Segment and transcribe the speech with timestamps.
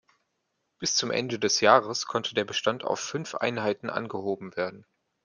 [0.79, 4.87] Bis zum Ende des Jahres konnte der Bestand auf fünf Einheiten angehoben werden.